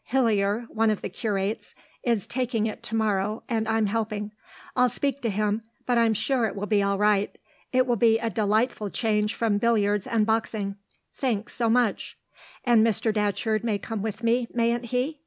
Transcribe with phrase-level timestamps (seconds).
[0.05, 4.31] "Hillier one of the curates is taking it to morrow, and I'm helping.
[4.75, 7.37] I'll speak to him, but I'm sure it will be all right.
[7.71, 10.77] It will be a delightful change from billiards and boxing.
[11.13, 12.17] Thanks so much."
[12.63, 13.13] "And Mr.
[13.13, 15.19] Datcherd may come with me, mayn't he?